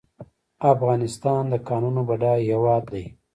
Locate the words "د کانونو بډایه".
1.49-2.43